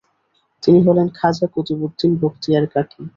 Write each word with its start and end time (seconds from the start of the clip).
তিনি 0.63 0.79
হলেন 0.87 1.07
খাজা 1.15 1.47
কুতুবউদ্দীন 1.47 2.11
বখতিয়ার 2.21 2.65
কাকী। 2.73 3.01